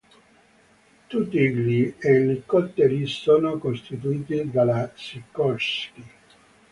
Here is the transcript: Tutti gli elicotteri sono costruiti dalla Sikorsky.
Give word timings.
Tutti 1.05 1.37
gli 1.47 1.93
elicotteri 1.99 3.05
sono 3.05 3.59
costruiti 3.59 4.49
dalla 4.49 4.91
Sikorsky. 4.95 6.03